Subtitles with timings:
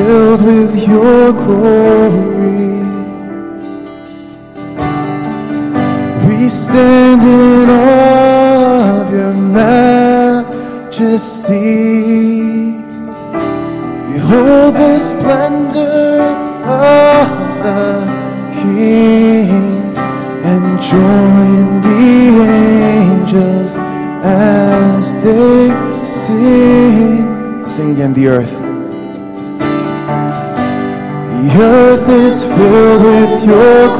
[0.00, 2.69] filled with your glory.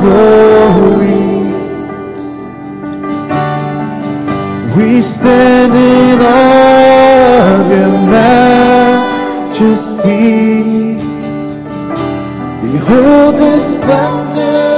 [0.01, 1.29] Glory.
[4.77, 7.97] We stand in awe of your
[9.41, 9.81] majesty.
[12.63, 14.70] Behold the splendor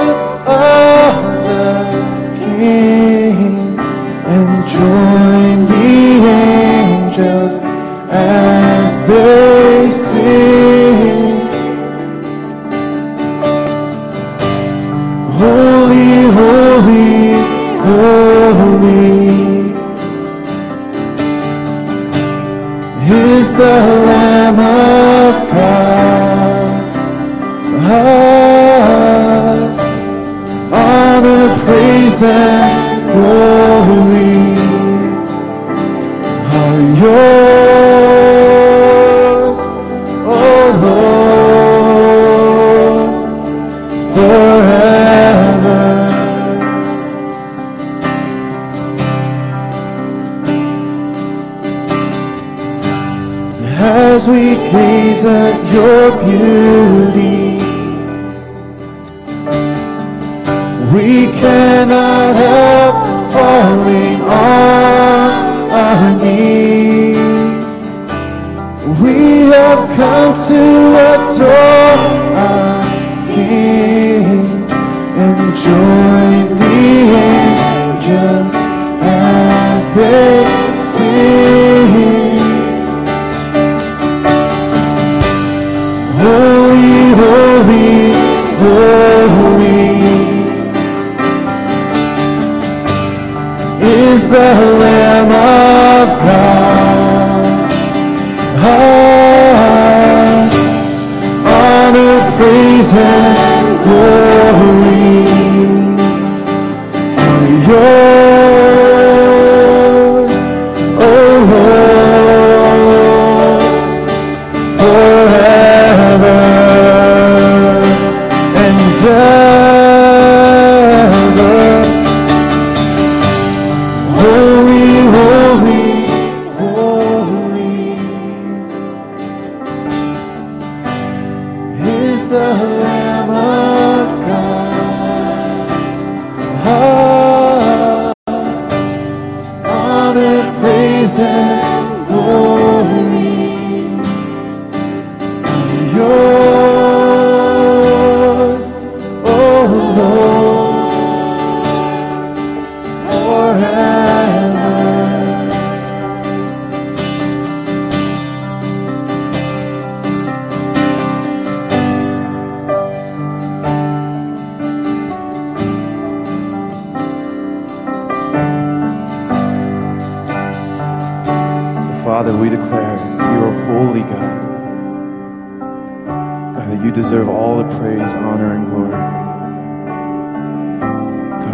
[55.25, 57.42] at your beauty,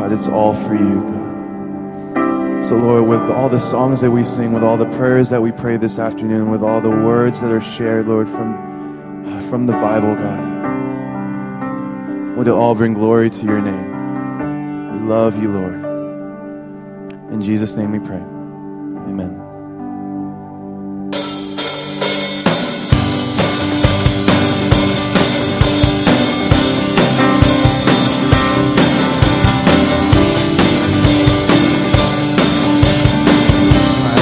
[0.08, 2.64] God, it's all for you, God.
[2.64, 5.52] So, Lord, with all the songs that we sing, with all the prayers that we
[5.52, 9.74] pray this afternoon, with all the words that are shared, Lord, from, uh, from the
[9.74, 10.38] Bible, God,
[12.38, 14.92] would it all bring glory to your name?
[14.92, 15.84] We love you, Lord.
[17.32, 18.16] In Jesus' name we pray.
[18.16, 19.47] Amen.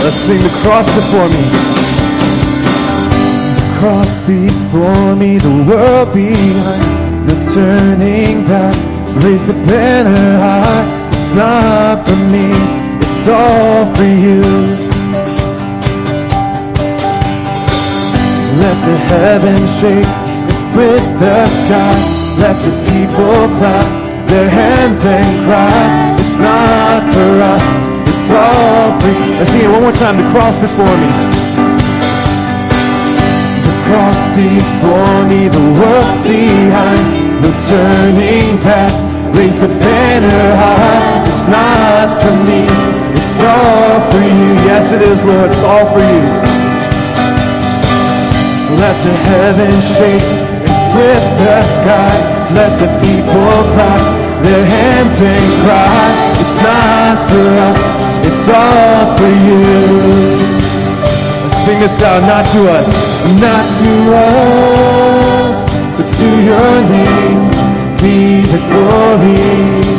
[0.07, 1.43] Let's sing the cross before me.
[3.59, 8.77] The cross before me, the world behind, no turning back.
[9.25, 10.87] Raise the banner high.
[11.11, 12.55] It's not for me,
[13.03, 14.43] it's all for you.
[18.63, 21.99] Let the heavens shake and split the sky.
[22.39, 26.15] Let the people clap their hands and cry.
[26.21, 27.67] It's not for us,
[28.27, 29.39] it's all you.
[29.39, 30.17] Let's sing it one more time.
[30.19, 31.11] The cross before me.
[33.63, 37.07] The cross before me, the world behind,
[37.43, 38.91] no turning back.
[39.35, 42.65] Raise the banner high, it's not for me,
[43.15, 44.51] it's all for you.
[44.65, 46.25] Yes, it is, Lord, it's all for you.
[48.81, 50.31] Let the heavens shake
[50.67, 52.15] and split the sky.
[52.55, 56.09] Let the people clap their hands and cry.
[56.43, 57.81] It's not for us,
[58.29, 59.65] it's all for you.
[61.45, 62.89] Let's Sing this out, not to us,
[63.41, 65.57] not to us,
[65.97, 67.51] but to your name
[68.03, 69.97] be the glory.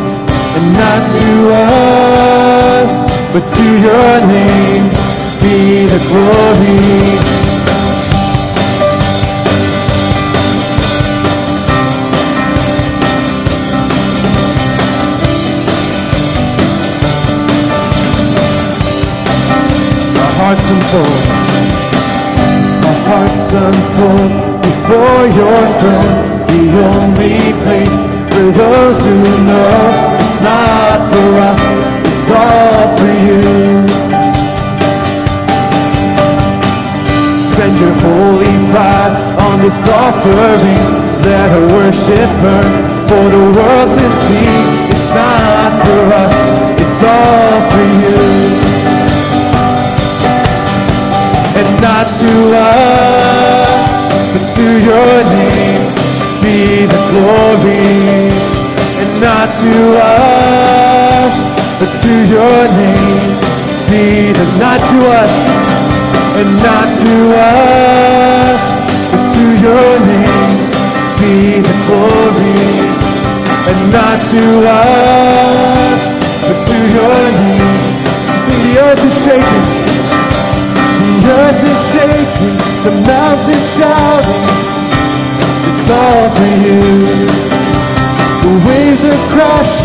[0.57, 2.91] And not to us,
[3.33, 4.85] but to your name
[5.41, 7.46] be the glory.
[20.47, 21.23] Hearts unfold.
[22.87, 24.31] Our hearts unfold
[24.63, 26.15] before your throne.
[26.47, 27.97] The only place
[28.31, 29.75] for those who know
[30.23, 31.61] it's not for us,
[32.07, 33.43] it's all for you.
[37.51, 39.15] Spend your holy fire
[39.51, 40.79] on this offering.
[41.27, 42.71] Let our worship burn
[43.09, 44.53] for the world to see.
[44.95, 46.35] It's not for us,
[46.79, 48.56] it's all for you
[51.87, 53.71] not to us,
[54.33, 55.83] but to your name
[56.43, 58.27] be the glory,
[59.01, 61.35] and not to us,
[61.79, 63.29] but to your name
[63.87, 65.35] be the not to us,
[66.39, 67.13] and not to
[67.47, 68.61] us,
[69.11, 70.59] but to your name
[71.21, 71.35] be
[71.67, 72.63] the glory,
[73.71, 74.43] and not to
[74.75, 75.99] us,
[76.47, 77.79] but to your name.
[78.43, 79.86] See the earth is shaking
[81.27, 84.43] earth is shaking, the mountains shouting.
[85.69, 86.79] It's all for you.
[88.43, 89.76] The waves are crashing,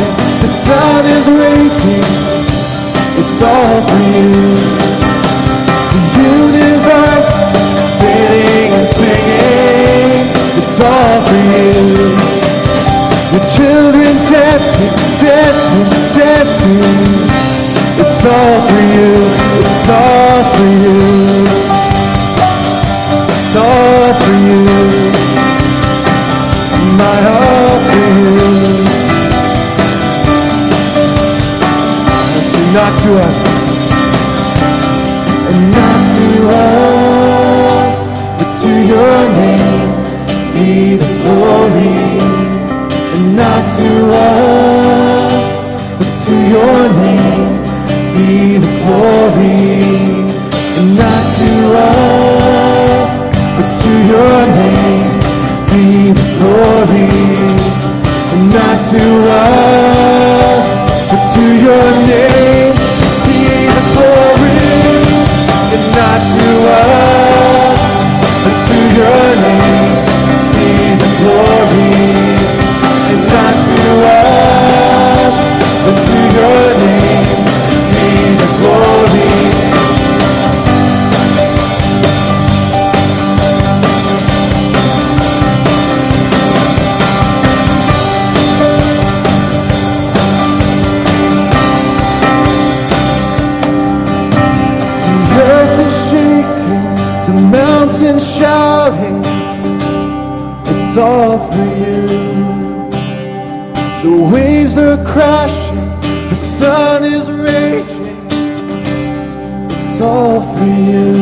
[110.03, 111.22] all for you.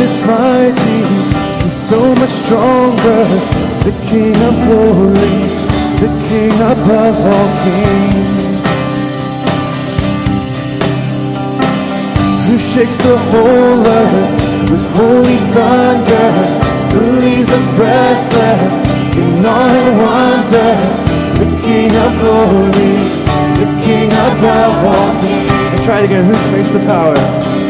[0.00, 0.98] is mighty,
[1.62, 3.24] he's so much stronger.
[3.84, 5.36] The King of glory,
[6.02, 8.40] the King above all kings.
[12.46, 16.28] Who shakes the whole earth with holy thunder,
[16.92, 18.74] who leaves us breathless
[19.16, 20.72] in awe and wonder.
[21.40, 22.94] The King of glory,
[23.60, 25.50] the King above all kings.
[25.70, 26.24] Let's try it again.
[26.24, 27.69] Who shakes the power?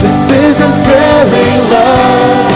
[0.03, 2.53] This is unfailing love.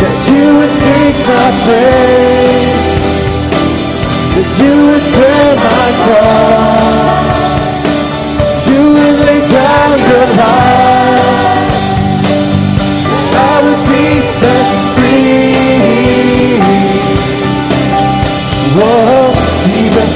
[0.00, 2.88] That you would take my place.
[4.34, 6.77] That you would bear my cross.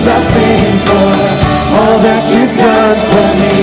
[0.04, 1.14] I sing for
[1.78, 3.54] all that you've done for me.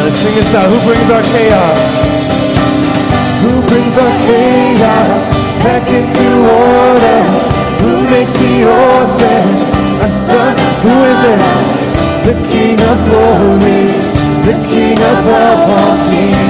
[0.00, 0.72] Let's sing this out.
[0.72, 1.80] Who brings our chaos?
[3.44, 5.20] Who brings our chaos
[5.60, 7.20] back into order?
[7.84, 9.48] Who makes the orphan
[10.00, 10.56] a son?
[10.80, 11.40] Who is it?
[12.24, 13.84] The King of glory,
[14.48, 16.49] the King above all kings.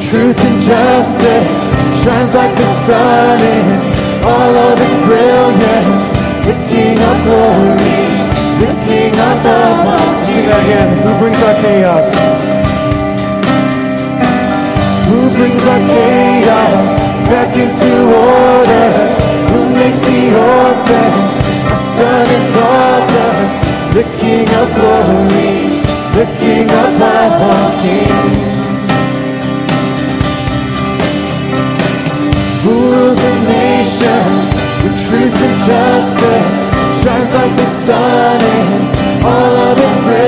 [0.00, 1.54] Truth and justice?
[2.02, 3.66] Shines like the sun in
[4.22, 5.98] all of its brilliance.
[6.46, 8.04] The King of glory,
[8.62, 10.12] the King above all.
[10.18, 10.88] Let's sing that again.
[11.04, 12.08] Who brings our chaos?
[15.08, 16.88] Who brings our chaos
[17.28, 18.88] back into order?
[19.52, 21.12] Who makes the orphan
[21.68, 23.30] a son and daughter?
[23.96, 25.58] The King of glory,
[26.16, 28.67] the King of all kings.
[35.68, 36.54] Justice?
[37.02, 40.27] Shines like the sun in all of its brilliance.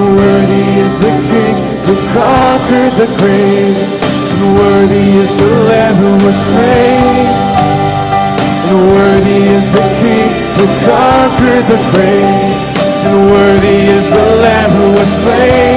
[0.00, 3.76] Worthy is the King who conquered the grave.
[4.32, 7.28] And worthy is the Lamb who was slain.
[8.70, 12.48] And worthy is the King who conquered the grave.
[13.04, 15.76] And worthy is the Lamb who was slain.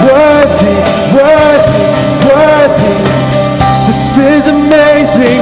[0.00, 0.76] Worthy,
[1.12, 1.86] worthy,
[2.24, 2.96] worthy.
[3.84, 5.40] This is amazing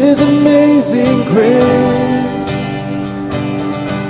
[0.00, 2.48] is amazing grace.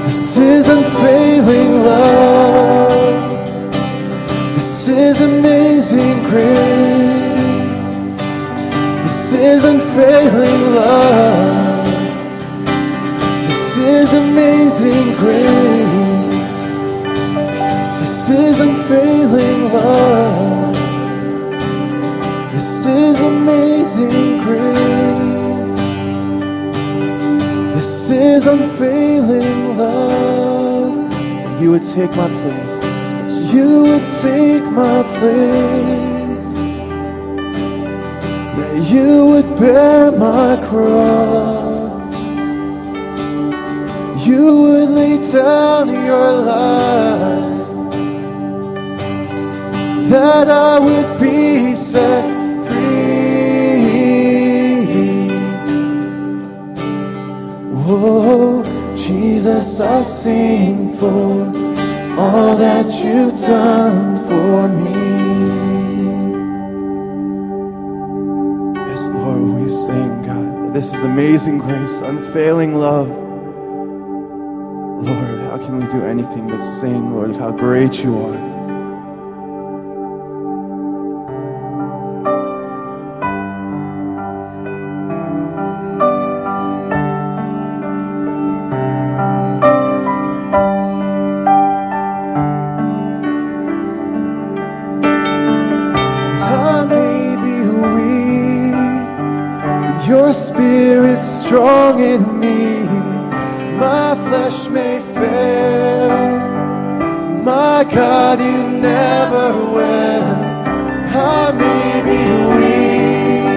[0.04, 3.22] This is unfailing love.
[4.54, 7.86] This is amazing grace.
[9.02, 11.86] This is unfailing love.
[13.48, 16.36] This is amazing grace.
[18.00, 20.74] This is unfailing love.
[22.52, 24.79] This is amazing grace.
[28.40, 31.60] This is unfailing love.
[31.60, 33.52] You would take my place.
[33.52, 36.52] You would take my place.
[38.56, 42.10] That you would bear my cross.
[44.26, 47.60] You would lay down your life
[50.08, 52.29] that I would be set
[59.40, 61.46] Jesus, I sing for
[62.20, 64.92] all that you've done for me.
[68.86, 70.74] Yes, Lord, we sing, God.
[70.74, 73.08] This is amazing grace, unfailing love.
[75.08, 78.59] Lord, how can we do anything but sing, Lord, of how great you are?
[107.80, 110.24] My God, you never will.
[111.16, 112.20] I may be
[112.56, 113.54] weak,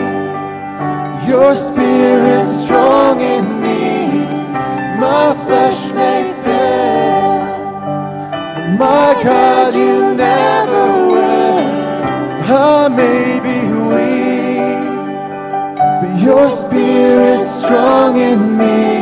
[1.27, 4.25] your spirit's strong in me.
[4.97, 7.39] My flesh may fail,
[8.77, 11.67] my God, you never will.
[12.47, 13.59] I may be
[13.91, 14.87] weak,
[16.01, 18.92] but your spirit's strong in me.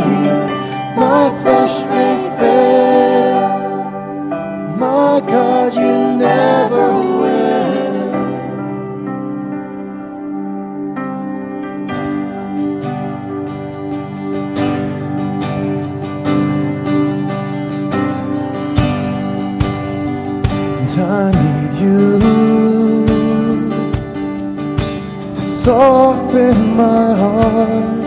[25.72, 28.01] Soften my heart,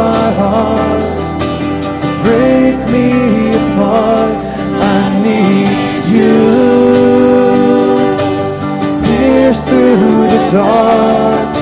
[0.00, 1.02] my heart,
[2.02, 3.08] to break me
[3.60, 4.34] apart.
[4.94, 6.36] I need you
[8.82, 11.52] to pierce through the dark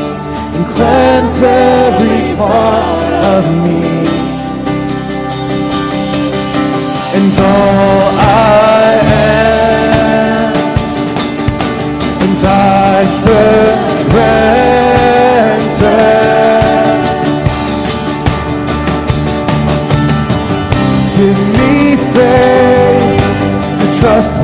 [0.54, 3.97] and cleanse every part of me.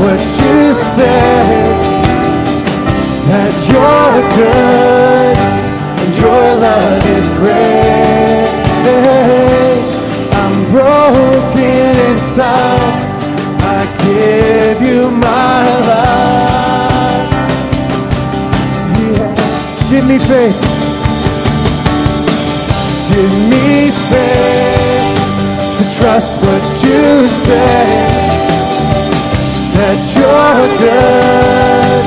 [0.05, 1.23] What you say.
[3.31, 5.37] That you're good
[6.03, 8.51] and your love is great.
[10.41, 12.97] I'm broken inside.
[13.77, 17.31] I give you my life.
[19.01, 19.31] Yeah.
[19.91, 20.61] Give me faith.
[23.11, 23.69] Give me
[24.11, 25.19] faith
[25.79, 28.14] to trust what you say.
[29.95, 32.05] That you're good.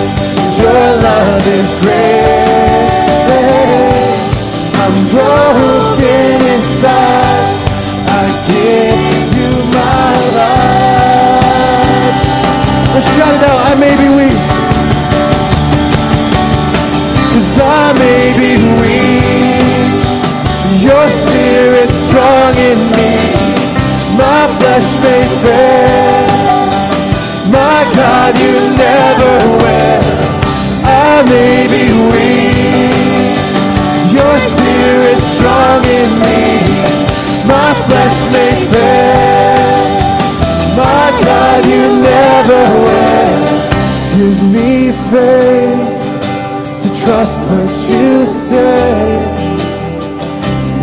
[0.60, 2.28] Your love is great.
[4.84, 7.48] I'm broken inside.
[8.12, 12.28] I give you my life.
[12.94, 13.60] Let's shout it out.
[13.72, 14.40] I may be weak.
[17.32, 20.04] Cause I may be weak.
[20.84, 23.12] Your spirit's strong in me.
[24.18, 26.17] My flesh may fail.
[27.98, 28.56] God, you
[28.86, 30.06] never will.
[30.86, 33.38] I may be weak.
[34.18, 36.42] Your spirit's strong in me.
[37.54, 39.82] My flesh may fail.
[40.78, 43.42] My God, you never will.
[44.18, 45.90] Give me faith
[46.84, 48.94] to trust what you say.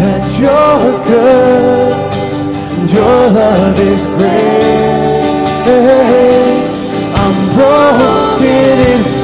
[0.01, 1.93] That you're good
[2.77, 4.54] and your love is great.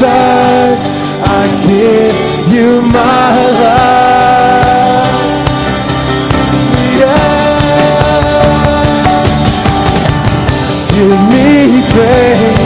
[0.00, 0.78] Inside.
[1.24, 2.16] I give
[2.52, 3.34] you my
[3.64, 5.08] life.
[7.00, 7.20] Yeah.
[10.94, 11.48] Give me
[11.94, 12.58] faith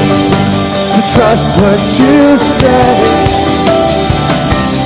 [0.94, 2.94] to trust what you say.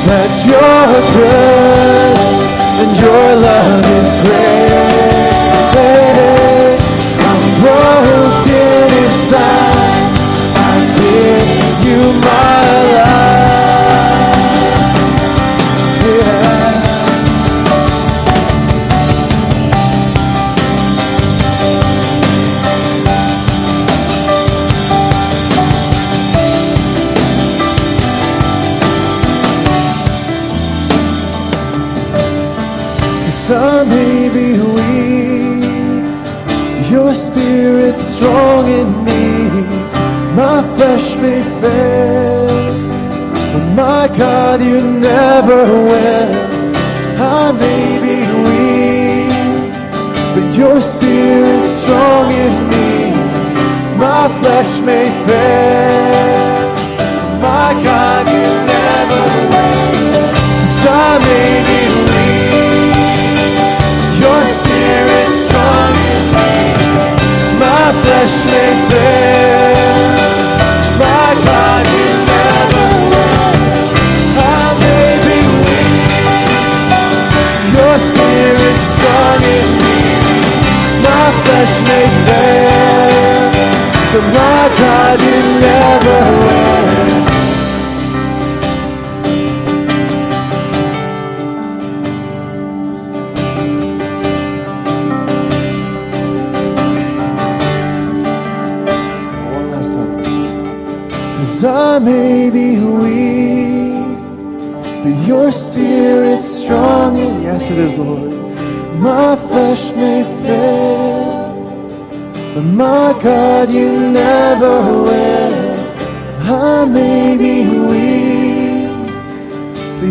[0.08, 2.18] That you're good
[2.80, 4.57] and your love is great.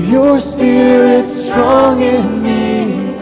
[0.05, 3.17] Your spirit's strong in me.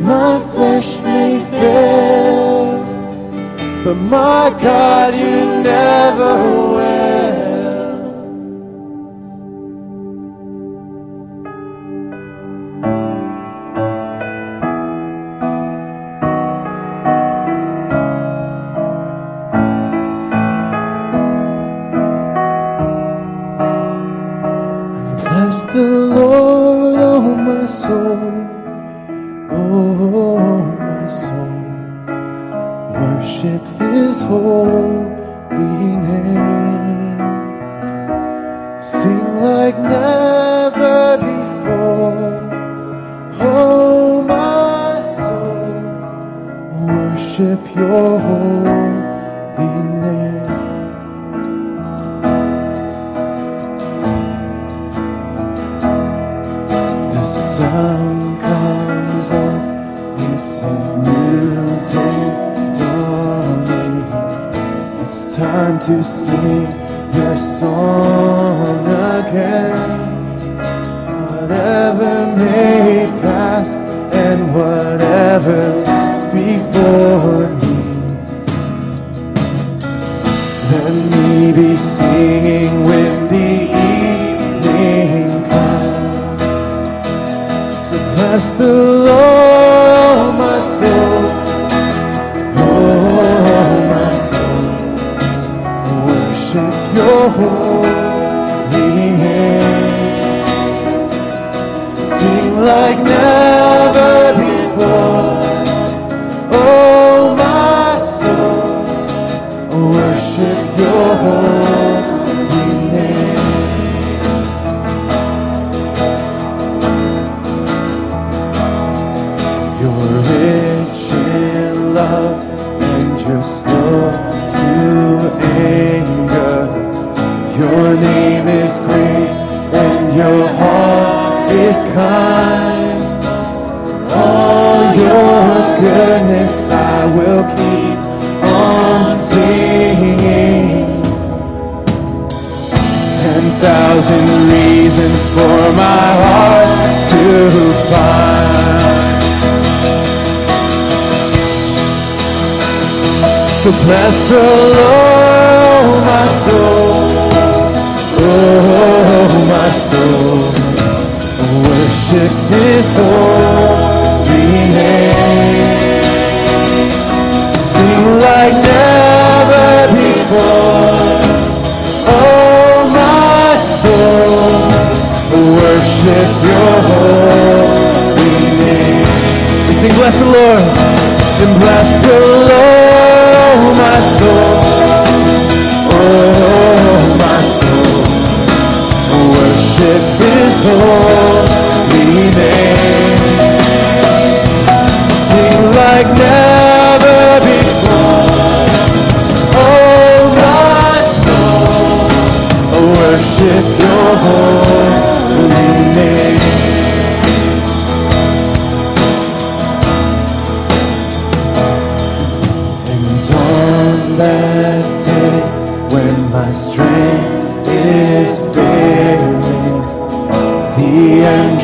[0.00, 2.78] My flesh may fail,
[3.84, 6.34] but my God, you never
[6.72, 6.79] will.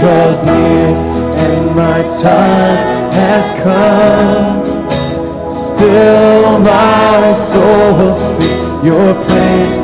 [0.07, 0.95] draws near
[1.45, 2.79] and my time
[3.19, 4.63] has come.
[5.51, 9.75] Still my soul will sing your praise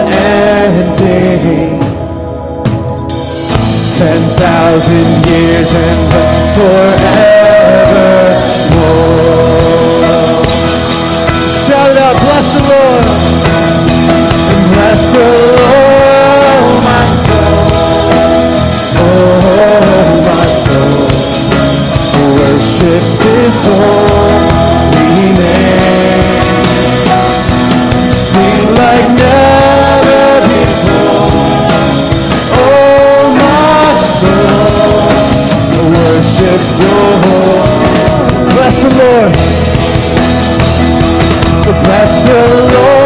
[0.00, 0.32] unending.
[3.98, 6.00] Ten thousand years and
[6.56, 7.12] forevermore.
[23.42, 26.22] his holy name.
[28.28, 31.82] Sing like never before.
[32.62, 35.10] Oh, my soul,
[35.90, 36.62] worship
[38.54, 39.32] Bless the Lord.
[41.66, 42.38] Oh, bless the
[42.74, 43.01] Lord.